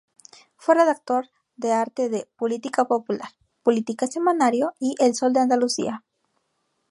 Fue 0.55 0.73
redactor 0.73 1.29
de 1.57 1.73
arte 1.73 2.09
de 2.09 2.27
"Política 2.35 2.85
popular", 2.85 3.29
"Política 3.61 4.07
semanario" 4.07 4.73
y 4.79 4.95
"El 4.97 5.13
Sol 5.13 5.31
de 5.31 5.41
Andalucía". 5.41 6.03